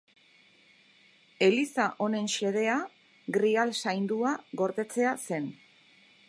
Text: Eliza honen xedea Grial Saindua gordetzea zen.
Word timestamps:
Eliza 1.47 1.85
honen 2.05 2.29
xedea 2.37 2.79
Grial 3.37 3.75
Saindua 3.83 4.33
gordetzea 4.63 5.13
zen. 5.29 5.49